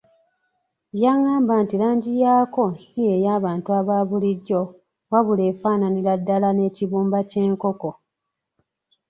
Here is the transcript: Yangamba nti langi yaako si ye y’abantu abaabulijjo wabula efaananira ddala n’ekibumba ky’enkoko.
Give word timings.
Yangamba 1.03 1.53
nti 1.63 1.75
langi 1.81 2.11
yaako 2.23 2.63
si 2.85 2.99
ye 3.07 3.15
y’abantu 3.25 3.69
abaabulijjo 3.79 4.61
wabula 5.11 5.43
efaananira 5.51 6.13
ddala 6.21 6.47
n’ekibumba 6.53 7.19
ky’enkoko. 7.29 7.89